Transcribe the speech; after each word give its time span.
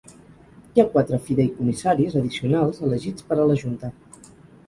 Hi 0.77 0.81
ha 0.83 0.85
quatre 0.93 1.19
fideïcomissaris 1.25 2.17
addicionals 2.21 2.81
elegits 2.87 3.27
per 3.27 3.37
a 3.43 3.45
la 3.53 3.59
Junta. 3.65 3.93